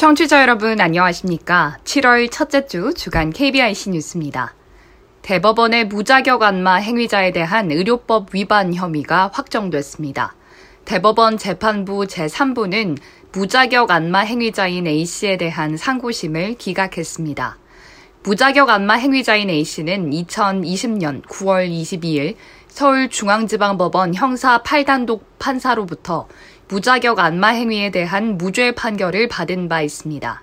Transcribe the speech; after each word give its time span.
청취자 0.00 0.42
여러분 0.42 0.80
안녕하십니까? 0.80 1.76
7월 1.84 2.30
첫째 2.32 2.66
주 2.66 2.94
주간 2.94 3.30
KBIC 3.30 3.90
뉴스입니다. 3.90 4.54
대법원의 5.22 5.86
무자격 5.86 6.42
안마 6.42 6.76
행위자에 6.76 7.32
대한 7.32 7.70
의료법 7.70 8.34
위반 8.34 8.74
혐의가 8.74 9.30
확정됐습니다. 9.32 10.34
대법원 10.90 11.38
재판부 11.38 12.04
제3부는 12.08 12.98
무자격 13.30 13.92
안마 13.92 14.22
행위자인 14.22 14.88
A씨에 14.88 15.36
대한 15.36 15.76
상고심을 15.76 16.54
기각했습니다. 16.54 17.58
무자격 18.24 18.68
안마 18.68 18.94
행위자인 18.94 19.50
A씨는 19.50 20.10
2020년 20.10 21.22
9월 21.26 21.70
22일 21.70 22.34
서울중앙지방법원 22.66 24.14
형사 24.14 24.64
8단독 24.64 25.20
판사로부터 25.38 26.26
무자격 26.66 27.20
안마 27.20 27.50
행위에 27.50 27.92
대한 27.92 28.36
무죄 28.36 28.72
판결을 28.72 29.28
받은 29.28 29.68
바 29.68 29.82
있습니다. 29.82 30.42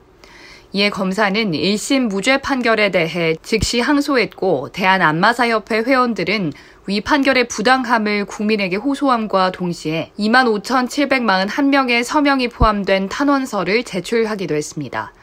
이에 0.78 0.90
검사는 0.92 1.52
1심 1.54 2.02
무죄 2.02 2.38
판결에 2.38 2.92
대해 2.92 3.36
즉시 3.42 3.80
항소했고 3.80 4.70
대한안마사협회 4.74 5.80
회원들은 5.80 6.54
위 6.86 7.02
판결의 7.02 7.48
부당함을 7.48 8.26
국민에게 8.26 8.76
호소함과 8.76 9.54
동시에 9.54 10.12
25,741명의 10.20 12.04
서명이 12.04 12.50
포함된 12.50 13.10
탄원서를 13.10 13.86
제출하기도 13.86 14.54
했습니다. 14.54 15.14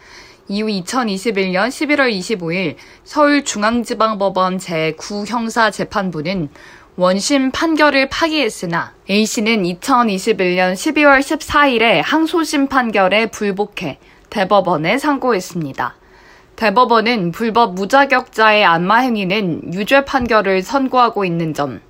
이후 0.48 0.66
2021년 0.66 1.68
11월 1.68 2.12
25일 2.12 2.74
서울중앙지방법원 3.04 4.59
제9형사재판부는 4.59 6.48
원심 6.96 7.52
판결을 7.52 8.09
파기했으나 8.09 8.92
A씨는 9.09 9.62
2021년 9.62 10.73
12월 10.73 11.20
14일에 11.20 12.02
항소심 12.04 12.66
판결에 12.66 13.26
불복해 13.26 14.01
대법원에 14.35 14.99
상고했습니다. 14.99 15.95
대법원은 16.57 17.30
불법 17.30 17.74
무자격자의 17.74 18.65
안마 18.65 18.96
행위는 18.96 19.73
유죄 19.74 20.04
판결을 20.04 20.60
선고하고 20.60 21.24
있는 21.24 21.54
점, 21.54 21.80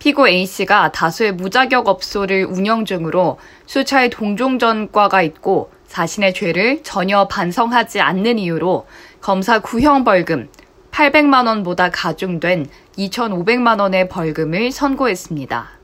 피고 0.00 0.26
A씨가 0.26 0.90
다수의 0.90 1.34
무자격 1.34 1.86
업소를 1.86 2.44
운영 2.44 2.84
중으로 2.84 3.38
수차의 3.66 4.10
동종 4.10 4.58
전과가 4.58 5.22
있고 5.22 5.70
자신의 5.86 6.34
죄를 6.34 6.82
전혀 6.82 7.28
반성하지 7.28 8.00
않는 8.00 8.40
이유로 8.40 8.86
검사 9.20 9.60
구형 9.60 10.02
벌금 10.02 10.48
800만 10.90 11.46
원보다 11.46 11.90
가중된 11.92 12.66
2,500만 12.98 13.78
원의 13.78 14.08
벌금을 14.08 14.72
선고했습니다. 14.72 15.81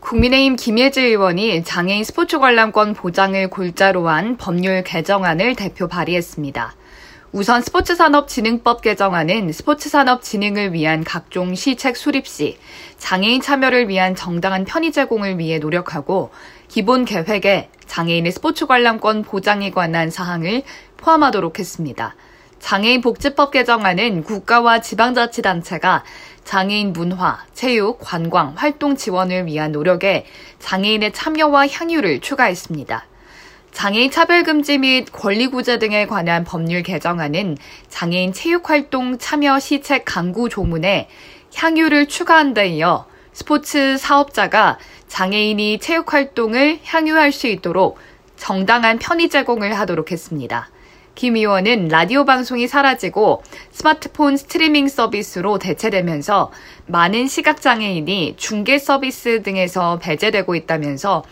국민의힘 0.00 0.56
김예지 0.56 1.00
의원이 1.00 1.64
장애인 1.64 2.04
스포츠 2.04 2.38
관람권 2.38 2.94
보장을 2.94 3.50
골자로 3.50 4.08
한 4.08 4.36
법률 4.36 4.84
개정안을 4.84 5.56
대표 5.56 5.88
발의했습니다. 5.88 6.74
우선 7.32 7.60
스포츠산업진흥법 7.60 8.80
개정안은 8.80 9.52
스포츠산업 9.52 10.22
진흥을 10.22 10.72
위한 10.72 11.04
각종 11.04 11.54
시책 11.54 11.96
수립 11.96 12.26
시 12.26 12.58
장애인 12.96 13.42
참여를 13.42 13.88
위한 13.88 14.14
정당한 14.14 14.64
편의 14.64 14.92
제공을 14.92 15.38
위해 15.38 15.58
노력하고 15.58 16.30
기본 16.68 17.04
계획에 17.04 17.68
장애인의 17.86 18.32
스포츠 18.32 18.66
관람권 18.66 19.24
보장에 19.24 19.72
관한 19.72 20.10
사항을 20.10 20.62
포함하도록 20.96 21.58
했습니다. 21.58 22.14
장애인 22.60 23.00
복지법 23.00 23.50
개정안은 23.52 24.24
국가와 24.24 24.80
지방자치단체가 24.80 26.04
장애인 26.44 26.92
문화, 26.92 27.44
체육, 27.54 27.98
관광, 28.00 28.54
활동 28.56 28.96
지원을 28.96 29.46
위한 29.46 29.72
노력에 29.72 30.26
장애인의 30.58 31.12
참여와 31.12 31.68
향유를 31.68 32.20
추가했습니다. 32.20 33.04
장애인 33.72 34.10
차별금지 34.10 34.78
및 34.78 35.12
권리구제 35.12 35.78
등에 35.78 36.06
관한 36.06 36.44
법률 36.44 36.82
개정안은 36.82 37.58
장애인 37.88 38.32
체육활동 38.32 39.18
참여 39.18 39.60
시책 39.60 40.04
강구 40.04 40.48
조문에 40.48 41.08
향유를 41.54 42.08
추가한 42.08 42.54
데 42.54 42.68
이어 42.68 43.06
스포츠 43.32 43.96
사업자가 43.98 44.78
장애인이 45.06 45.78
체육활동을 45.78 46.80
향유할 46.82 47.30
수 47.30 47.46
있도록 47.46 47.98
정당한 48.36 48.98
편의 48.98 49.28
제공을 49.28 49.78
하도록 49.78 50.10
했습니다. 50.10 50.70
김 51.18 51.34
의원은 51.34 51.88
라디오 51.88 52.24
방송이 52.24 52.68
사라지고 52.68 53.42
스마트폰 53.72 54.36
스트리밍 54.36 54.86
서비스로 54.86 55.58
대체되면서 55.58 56.52
많은 56.86 57.26
시각장애인이 57.26 58.34
중개 58.36 58.78
서비스 58.78 59.42
등에서 59.42 59.98
배제되고 59.98 60.54
있다면서 60.54 61.24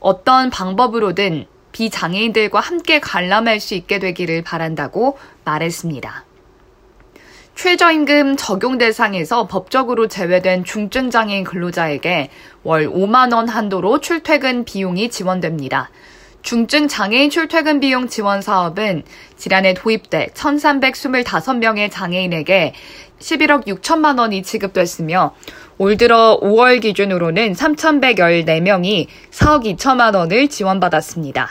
어떤 0.00 0.48
방법으로든 0.48 1.44
비장애인들과 1.72 2.58
함께 2.58 3.00
관람할 3.00 3.60
수 3.60 3.74
있게 3.74 3.98
되기를 3.98 4.40
바란다고 4.40 5.18
말했습니다. 5.44 6.24
최저임금 7.54 8.36
적용 8.38 8.78
대상에서 8.78 9.46
법적으로 9.46 10.08
제외된 10.08 10.64
중증장애인 10.64 11.44
근로자에게 11.44 12.30
월 12.62 12.88
5만원 12.88 13.48
한도로 13.48 14.00
출퇴근 14.00 14.64
비용이 14.64 15.10
지원됩니다. 15.10 15.90
중증 16.44 16.88
장애인 16.88 17.30
출퇴근 17.30 17.80
비용 17.80 18.06
지원 18.06 18.42
사업은 18.42 19.02
지난해 19.38 19.72
도입돼 19.72 20.28
1,325명의 20.34 21.90
장애인에게 21.90 22.74
11억 23.18 23.66
6천만 23.66 24.18
원이 24.18 24.42
지급됐으며 24.42 25.34
올 25.78 25.96
들어 25.96 26.38
5월 26.42 26.82
기준으로는 26.82 27.54
3,114명이 27.54 29.06
4억 29.30 29.78
2천만 29.78 30.14
원을 30.14 30.48
지원받았습니다. 30.48 31.48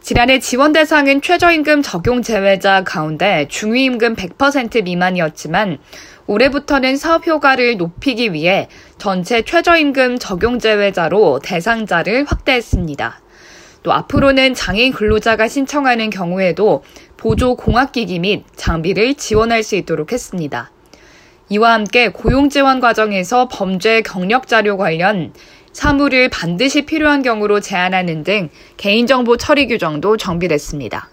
지난해 0.00 0.38
지원 0.38 0.72
대상은 0.72 1.20
최저임금 1.20 1.82
적용 1.82 2.22
제외자 2.22 2.82
가운데 2.82 3.46
중위임금 3.50 4.16
100% 4.16 4.84
미만이었지만 4.84 5.76
올해부터는 6.26 6.96
사업 6.96 7.26
효과를 7.26 7.76
높이기 7.76 8.32
위해 8.32 8.68
전체 8.96 9.42
최저임금 9.42 10.18
적용 10.18 10.58
제외자로 10.58 11.40
대상자를 11.42 12.24
확대했습니다. 12.26 13.23
또 13.84 13.92
앞으로는 13.92 14.54
장애인 14.54 14.92
근로자가 14.92 15.46
신청하는 15.46 16.10
경우에도 16.10 16.82
보조 17.16 17.54
공학기기 17.54 18.18
및 18.18 18.44
장비를 18.56 19.14
지원할 19.14 19.62
수 19.62 19.76
있도록 19.76 20.10
했습니다. 20.10 20.72
이와 21.50 21.74
함께 21.74 22.08
고용 22.08 22.48
지원 22.48 22.80
과정에서 22.80 23.46
범죄 23.48 24.00
경력 24.00 24.48
자료 24.48 24.78
관련 24.78 25.34
사물을 25.72 26.30
반드시 26.30 26.86
필요한 26.86 27.22
경우로 27.22 27.60
제한하는 27.60 28.24
등 28.24 28.48
개인정보 28.78 29.36
처리 29.36 29.68
규정도 29.68 30.16
정비됐습니다. 30.16 31.10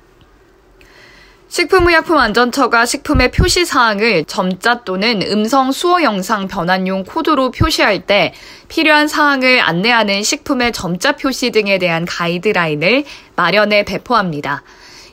식품의약품안전처가 1.51 2.85
식품의 2.85 3.31
표시 3.31 3.65
사항을 3.65 4.23
점자 4.23 4.85
또는 4.85 5.21
음성 5.21 5.73
수어 5.73 6.01
영상 6.01 6.47
변환용 6.47 7.03
코드로 7.03 7.51
표시할 7.51 8.05
때 8.05 8.33
필요한 8.69 9.09
사항을 9.09 9.59
안내하는 9.59 10.23
식품의 10.23 10.71
점자 10.71 11.11
표시 11.11 11.51
등에 11.51 11.77
대한 11.77 12.05
가이드라인을 12.05 13.03
마련해 13.35 13.83
배포합니다. 13.83 14.63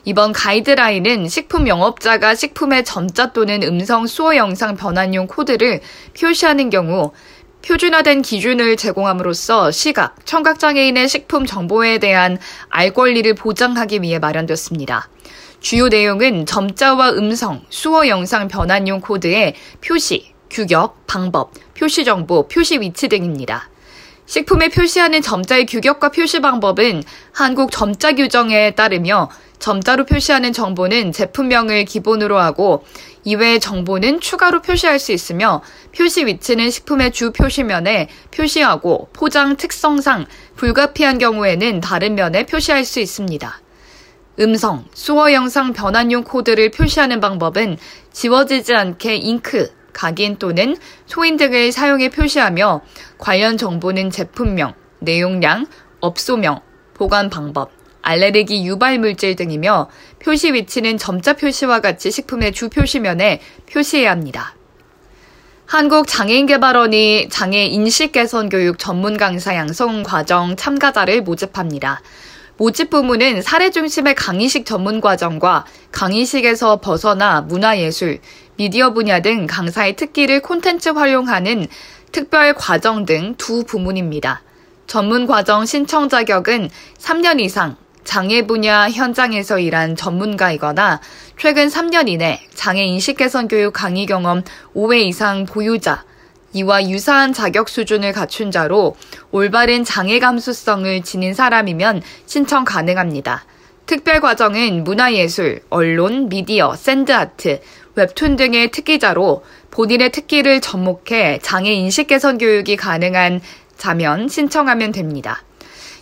이번 0.05 0.31
가이드라인은 0.31 1.27
식품 1.27 1.67
영업자가 1.67 2.35
식품의 2.35 2.85
점자 2.85 3.33
또는 3.33 3.61
음성 3.63 4.07
수어 4.07 4.37
영상 4.37 4.77
변환용 4.77 5.27
코드를 5.27 5.81
표시하는 6.17 6.69
경우 6.69 7.11
표준화된 7.61 8.21
기준을 8.21 8.77
제공함으로써 8.77 9.71
시각, 9.71 10.25
청각장애인의 10.25 11.07
식품 11.07 11.45
정보에 11.45 11.97
대한 11.97 12.37
알 12.69 12.93
권리를 12.93 13.33
보장하기 13.35 14.01
위해 14.01 14.19
마련됐습니다. 14.19 15.09
주요 15.59 15.89
내용은 15.89 16.45
점자와 16.45 17.11
음성, 17.11 17.61
수어 17.69 18.07
영상 18.07 18.47
변환용 18.47 19.01
코드의 19.01 19.55
표시, 19.81 20.33
규격, 20.49 21.05
방법, 21.05 21.51
표시 21.77 22.05
정보, 22.05 22.47
표시 22.47 22.79
위치 22.79 23.07
등입니다. 23.07 23.69
식품에 24.25 24.69
표시하는 24.69 25.21
점자의 25.21 25.65
규격과 25.65 26.09
표시 26.09 26.39
방법은 26.39 27.03
한국 27.33 27.71
점자 27.71 28.13
규정에 28.13 28.71
따르며 28.71 29.29
점자로 29.57 30.05
표시하는 30.05 30.53
정보는 30.53 31.11
제품명을 31.11 31.85
기본으로 31.85 32.37
하고 32.37 32.85
이외의 33.23 33.59
정보는 33.59 34.19
추가로 34.19 34.61
표시할 34.61 34.99
수 34.99 35.11
있으며 35.11 35.61
표시 35.95 36.25
위치는 36.25 36.69
식품의 36.69 37.11
주 37.11 37.31
표시면에 37.31 38.09
표시하고 38.31 39.09
포장 39.13 39.57
특성상 39.57 40.25
불가피한 40.55 41.17
경우에는 41.17 41.81
다른 41.81 42.15
면에 42.15 42.45
표시할 42.45 42.85
수 42.85 42.99
있습니다. 42.99 43.61
음성, 44.39 44.85
수어 44.93 45.33
영상 45.33 45.73
변환용 45.73 46.23
코드를 46.23 46.71
표시하는 46.71 47.19
방법은 47.19 47.77
지워지지 48.13 48.73
않게 48.73 49.15
잉크, 49.17 49.73
각인 49.91 50.37
또는 50.37 50.77
소인 51.05 51.35
등을 51.35 51.73
사용해 51.73 52.09
표시하며 52.09 52.81
관련 53.17 53.57
정보는 53.57 54.11
제품명, 54.11 54.73
내용량, 54.99 55.65
업소명, 55.99 56.61
보관 56.93 57.29
방법, 57.29 57.71
알레르기 58.01 58.65
유발 58.65 58.99
물질 58.99 59.35
등이며 59.35 59.89
표시 60.19 60.53
위치는 60.53 60.97
점자 60.97 61.33
표시와 61.33 61.81
같이 61.81 62.11
식품의 62.11 62.53
주 62.53 62.69
표시면에 62.69 63.41
표시해야 63.71 64.11
합니다. 64.11 64.55
한국장애인개발원이 65.65 67.29
장애 67.29 67.65
인식 67.65 68.11
개선 68.11 68.49
교육 68.49 68.79
전문 68.79 69.17
강사 69.17 69.55
양성 69.55 70.01
과정 70.01 70.55
참가자를 70.55 71.21
모집합니다. 71.21 72.01
모집 72.57 72.89
부문은 72.89 73.41
사례 73.41 73.69
중심의 73.69 74.15
강의식 74.15 74.65
전문 74.65 74.99
과정과 74.99 75.65
강의식에서 75.91 76.81
벗어나 76.81 77.41
문화예술, 77.41 78.19
미디어 78.57 78.93
분야 78.93 79.21
등 79.21 79.47
강사의 79.47 79.95
특기를 79.95 80.41
콘텐츠 80.41 80.89
활용하는 80.89 81.67
특별 82.11 82.53
과정 82.53 83.05
등 83.05 83.35
두 83.37 83.63
부문입니다. 83.63 84.41
전문 84.87 85.27
과정 85.27 85.65
신청 85.65 86.09
자격은 86.09 86.69
3년 86.97 87.39
이상 87.39 87.77
장애 88.09 88.41
분야 88.41 88.89
현장에서 88.89 89.59
일한 89.59 89.95
전문가이거나 89.95 90.99
최근 91.37 91.67
3년 91.67 92.09
이내 92.09 92.41
장애 92.55 92.83
인식 92.83 93.17
개선 93.17 93.47
교육 93.47 93.71
강의 93.71 94.07
경험 94.07 94.41
5회 94.75 95.01
이상 95.03 95.45
보유자, 95.45 96.03
이와 96.53 96.89
유사한 96.89 97.33
자격 97.33 97.69
수준을 97.69 98.13
갖춘 98.13 98.49
자로 98.49 98.95
올바른 99.29 99.83
장애 99.83 100.17
감수성을 100.17 101.03
지닌 101.03 101.35
사람이면 101.35 102.01
신청 102.25 102.65
가능합니다. 102.65 103.45
특별 103.85 104.21
과정은 104.21 104.83
문화예술, 104.85 105.61
언론, 105.69 106.29
미디어, 106.29 106.75
샌드아트, 106.75 107.59
웹툰 107.93 108.37
등의 108.37 108.71
특기자로 108.71 109.43
본인의 109.69 110.11
특기를 110.11 110.61
접목해 110.61 111.41
장애 111.43 111.71
인식 111.73 112.07
개선 112.07 112.39
교육이 112.39 112.75
가능한 112.75 113.41
자면 113.77 114.27
신청하면 114.27 114.93
됩니다. 114.93 115.43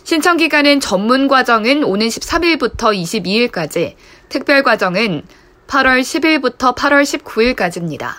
신청 0.08 0.38
기간은 0.38 0.80
전문 0.80 1.28
과정은 1.28 1.84
오는 1.84 2.08
13일부터 2.08 2.96
22일까지, 2.96 3.92
특별 4.30 4.62
과정은 4.62 5.20
8월 5.66 6.00
10일부터 6.00 6.74
8월 6.74 7.02
19일까지입니다. 7.02 8.12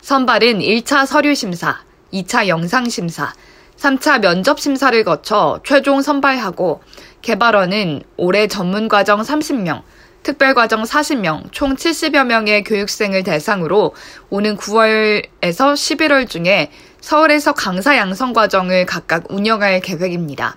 선발은 0.00 0.58
1차 0.58 1.06
서류 1.06 1.36
심사, 1.36 1.84
2차 2.12 2.48
영상 2.48 2.88
심사, 2.88 3.32
3차 3.76 4.22
면접 4.22 4.58
심사를 4.58 5.04
거쳐 5.04 5.60
최종 5.64 6.02
선발하고 6.02 6.82
개발원은 7.22 8.02
올해 8.16 8.48
전문 8.48 8.88
과정 8.88 9.20
30명, 9.20 9.82
특별 10.24 10.52
과정 10.52 10.82
40명, 10.82 11.52
총 11.52 11.76
70여 11.76 12.26
명의 12.26 12.64
교육생을 12.64 13.22
대상으로 13.22 13.94
오는 14.30 14.56
9월에서 14.56 15.74
11월 15.74 16.28
중에 16.28 16.72
서울에서 17.00 17.52
강사 17.52 17.96
양성 17.96 18.32
과정을 18.32 18.84
각각 18.84 19.30
운영할 19.30 19.80
계획입니다. 19.80 20.56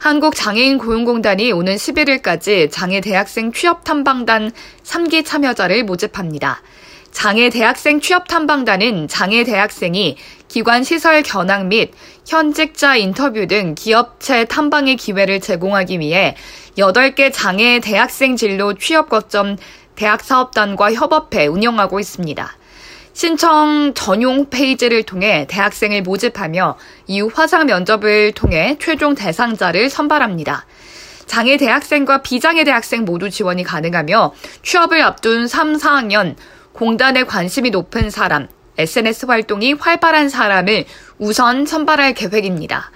한국장애인 0.00 0.78
고용공단이 0.78 1.52
오는 1.52 1.76
11일까지 1.76 2.70
장애 2.70 3.02
대학생 3.02 3.52
취업 3.52 3.84
탐방단 3.84 4.50
3기 4.82 5.26
참여자를 5.26 5.84
모집합니다. 5.84 6.62
장애 7.12 7.50
대학생 7.50 8.00
취업 8.00 8.26
탐방단은 8.26 9.08
장애 9.08 9.44
대학생이 9.44 10.16
기관 10.48 10.84
시설 10.84 11.22
견학 11.22 11.66
및 11.66 11.92
현직자 12.26 12.96
인터뷰 12.96 13.46
등 13.46 13.74
기업체 13.74 14.46
탐방의 14.46 14.96
기회를 14.96 15.40
제공하기 15.40 16.00
위해 16.00 16.34
8개 16.78 17.30
장애 17.30 17.78
대학생 17.80 18.36
진로 18.36 18.72
취업 18.72 19.10
거점 19.10 19.58
대학 19.96 20.22
사업단과 20.24 20.94
협업해 20.94 21.46
운영하고 21.46 22.00
있습니다. 22.00 22.56
신청 23.12 23.92
전용 23.94 24.48
페이지를 24.48 25.02
통해 25.02 25.46
대학생을 25.48 26.02
모집하며 26.02 26.78
이후 27.06 27.30
화상 27.32 27.66
면접을 27.66 28.32
통해 28.32 28.76
최종 28.80 29.14
대상자를 29.14 29.90
선발합니다. 29.90 30.66
장애 31.26 31.56
대학생과 31.56 32.22
비장애 32.22 32.64
대학생 32.64 33.04
모두 33.04 33.30
지원이 33.30 33.62
가능하며 33.62 34.32
취업을 34.62 35.02
앞둔 35.02 35.46
3, 35.46 35.74
4학년 35.74 36.34
공단에 36.72 37.24
관심이 37.24 37.70
높은 37.70 38.10
사람, 38.10 38.48
SNS 38.78 39.26
활동이 39.26 39.74
활발한 39.74 40.28
사람을 40.28 40.86
우선 41.18 41.66
선발할 41.66 42.14
계획입니다. 42.14 42.90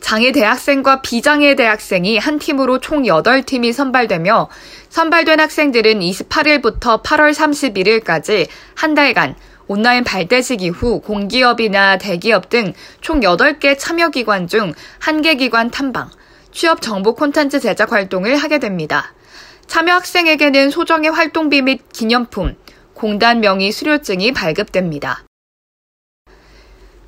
장애 0.00 0.32
대학생과 0.32 1.02
비장애 1.02 1.54
대학생이 1.54 2.18
한 2.18 2.38
팀으로 2.38 2.80
총 2.80 3.02
8팀이 3.02 3.72
선발되며 3.72 4.48
선발된 4.88 5.40
학생들은 5.40 6.00
28일부터 6.00 7.02
8월 7.02 7.32
31일까지 7.32 8.48
한 8.74 8.94
달간 8.94 9.36
온라인 9.70 10.02
발대식 10.02 10.62
이후 10.62 11.00
공기업이나 11.00 11.96
대기업 11.96 12.48
등 12.48 12.72
총 13.00 13.20
8개 13.20 13.78
참여기관 13.78 14.48
중 14.48 14.74
1개 14.98 15.38
기관 15.38 15.70
탐방, 15.70 16.10
취업 16.50 16.82
정보 16.82 17.14
콘텐츠 17.14 17.60
제작 17.60 17.92
활동을 17.92 18.34
하게 18.34 18.58
됩니다. 18.58 19.14
참여 19.68 19.94
학생에게는 19.94 20.70
소정의 20.70 21.12
활동비 21.12 21.62
및 21.62 21.82
기념품, 21.92 22.56
공단 22.94 23.38
명의 23.38 23.70
수료증이 23.70 24.32
발급됩니다. 24.32 25.22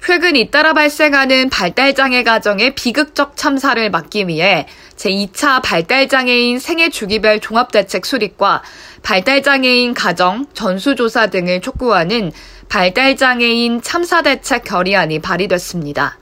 최근 0.05 0.35
잇따라 0.35 0.73
발생하는 0.73 1.49
발달장애 1.49 2.25
가정의 2.25 2.75
비극적 2.75 3.37
참사를 3.37 3.89
막기 3.91 4.27
위해 4.27 4.67
제2차 4.97 5.63
발달장애인 5.63 6.59
생애 6.59 6.91
주기별 6.91 7.41
종합대책 7.41 8.05
수립과 8.05 8.63
발달장애인 9.05 9.95
가정 9.95 10.47
전수조사 10.55 11.29
등을 11.29 11.61
촉구하는 11.61 12.33
발달장애인 12.73 13.83
참사대책 13.83 14.65
결의안이 14.65 15.19
발의됐습니다. 15.19 16.17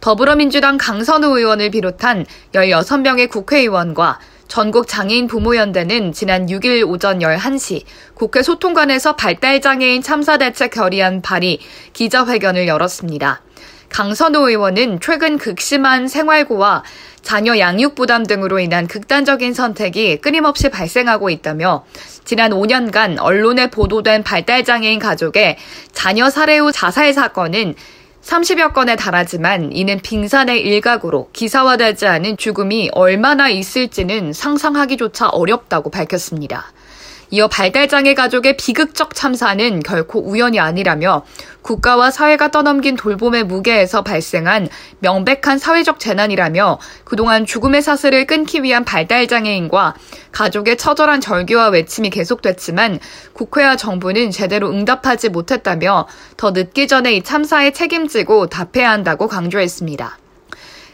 더불어민주당 0.00 0.78
강선우 0.78 1.36
의원을 1.36 1.70
비롯한 1.70 2.24
16명의 2.54 3.28
국회의원과 3.28 4.18
전국 4.48 4.88
장애인 4.88 5.26
부모연대는 5.26 6.14
지난 6.14 6.46
6일 6.46 6.88
오전 6.88 7.18
11시 7.18 7.82
국회 8.14 8.42
소통관에서 8.42 9.16
발달장애인 9.16 10.00
참사대책 10.00 10.70
결의안 10.70 11.20
발의 11.20 11.58
기자회견을 11.92 12.66
열었습니다. 12.68 13.42
강선호 13.92 14.48
의원은 14.48 15.00
최근 15.00 15.36
극심한 15.36 16.08
생활고와 16.08 16.82
자녀 17.20 17.58
양육 17.58 17.94
부담 17.94 18.24
등으로 18.24 18.58
인한 18.58 18.86
극단적인 18.86 19.52
선택이 19.52 20.16
끊임없이 20.22 20.70
발생하고 20.70 21.28
있다며 21.28 21.84
지난 22.24 22.52
5년간 22.52 23.18
언론에 23.20 23.70
보도된 23.70 24.22
발달장애인 24.22 24.98
가족의 24.98 25.58
자녀 25.92 26.30
살해 26.30 26.56
후 26.56 26.72
자살 26.72 27.12
사건은 27.12 27.74
30여 28.22 28.72
건에 28.72 28.96
달하지만 28.96 29.72
이는 29.72 30.00
빙산의 30.00 30.62
일각으로 30.62 31.28
기사화되지 31.34 32.06
않은 32.06 32.38
죽음이 32.38 32.90
얼마나 32.92 33.50
있을지는 33.50 34.32
상상하기조차 34.32 35.28
어렵다고 35.28 35.90
밝혔습니다. 35.90 36.72
이어 37.34 37.48
발달장애 37.48 38.12
가족의 38.12 38.58
비극적 38.58 39.14
참사는 39.14 39.80
결코 39.80 40.20
우연이 40.20 40.60
아니라며 40.60 41.24
국가와 41.62 42.10
사회가 42.10 42.50
떠넘긴 42.50 42.94
돌봄의 42.94 43.44
무게에서 43.44 44.02
발생한 44.02 44.68
명백한 44.98 45.58
사회적 45.58 45.98
재난이라며 45.98 46.78
그동안 47.04 47.46
죽음의 47.46 47.80
사슬을 47.80 48.26
끊기 48.26 48.62
위한 48.62 48.84
발달장애인과 48.84 49.94
가족의 50.30 50.76
처절한 50.76 51.22
절규와 51.22 51.68
외침이 51.68 52.10
계속됐지만 52.10 52.98
국회와 53.32 53.76
정부는 53.76 54.30
제대로 54.30 54.68
응답하지 54.68 55.30
못했다며 55.30 56.06
더 56.36 56.50
늦기 56.50 56.86
전에 56.86 57.14
이 57.14 57.22
참사에 57.22 57.72
책임지고 57.72 58.48
답해야 58.48 58.90
한다고 58.90 59.26
강조했습니다. 59.26 60.18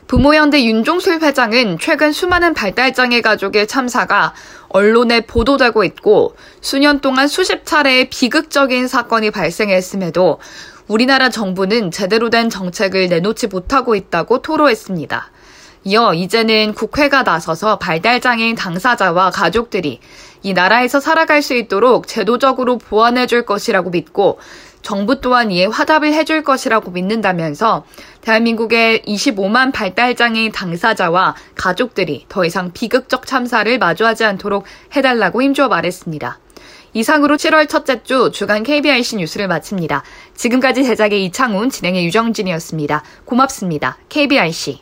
부모연대 0.09 0.65
윤종술 0.65 1.21
회장은 1.21 1.77
최근 1.79 2.13
수많은 2.13 2.55
발달장애 2.55 3.21
가족의 3.21 3.67
참사가 3.67 4.33
언론에 4.71 5.21
보도되고 5.21 5.85
있고 5.85 6.35
수년 6.63 7.01
동안 7.01 7.29
수십 7.29 7.67
차례의 7.67 8.09
비극적인 8.09 8.89
사건이 8.89 9.31
발생했음에도 9.31 10.41
우리나라 10.89 11.29
정부는 11.29 11.91
제대로 11.91 12.31
된 12.31 12.49
정책을 12.49 13.09
내놓지 13.09 13.49
못하고 13.49 13.95
있다고 13.95 14.41
토로했습니다. 14.41 15.31
이어 15.85 16.15
이제는 16.15 16.73
국회가 16.73 17.23
나서서 17.23 17.79
발달장애인 17.79 18.57
당사자와 18.57 19.31
가족들이 19.31 20.01
이 20.43 20.53
나라에서 20.55 21.01
살아갈 21.01 21.43
수 21.43 21.55
있도록 21.55 22.09
제도적으로 22.09 22.79
보완해 22.79 23.27
줄 23.27 23.45
것이라고 23.45 23.91
믿고 23.91 24.39
정부 24.83 25.21
또한 25.21 25.51
이에 25.51 25.67
화답을 25.67 26.13
해줄 26.13 26.43
것이라고 26.43 26.91
믿는다면서 26.91 27.85
대한민국의 28.21 29.03
25만 29.03 29.73
발달장애인 29.73 30.53
당사자와 30.53 31.35
가족들이 31.55 32.27
더 32.29 32.45
이상 32.45 32.73
비극적 32.73 33.27
참사를 33.27 33.79
마주하지 33.79 34.25
않도록 34.25 34.65
해달라고 34.95 35.43
힘주어 35.43 35.69
말했습니다. 35.69 36.39
이상으로 36.95 37.37
7월 37.37 37.69
첫째 37.69 38.03
주 38.03 38.31
주간 38.33 38.63
KBIC 38.63 39.17
뉴스를 39.17 39.47
마칩니다. 39.47 40.03
지금까지 40.35 40.85
제작의 40.85 41.25
이창훈, 41.27 41.71
진행의 41.71 42.05
유정진이었습니다. 42.07 43.03
고맙습니다. 43.25 43.99
KBIC. 44.09 44.81